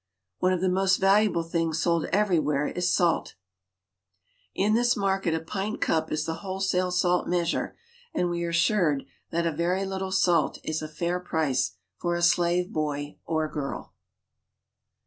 One 0.39 0.51
of 0.51 0.61
the 0.61 0.67
most 0.67 0.97
valuable 0.97 1.43
things 1.43 1.79
sold 1.79 2.05
everywhere 2.05 2.65
is 2.65 2.87
salfe 2.91 3.35
In 4.55 4.73
this 4.73 4.97
market 4.97 5.35
a 5.35 5.39
pint 5.39 5.79
cup 5.79 6.11
is 6.11 6.25
the 6.25 6.33
wholesale 6.41 6.89
salt 6.89 7.27
measure, 7.27 7.75
and 8.11 8.27
we 8.27 8.43
are 8.43 8.49
assured 8.49 9.05
that 9.29 9.45
a 9.45 9.51
very 9.51 9.85
little 9.85 10.11
salt 10.11 10.57
is 10.63 10.81
a 10.81 10.87
fair 10.87 11.19
price 11.19 11.73
for 11.97 12.15
a 12.15 12.23
slave 12.23 12.73
boy 12.73 13.19
or 13.27 13.47
girl. 13.47 13.93